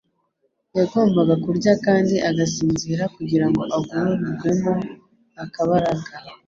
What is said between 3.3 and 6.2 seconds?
ngo agarurirwemo akabaraga,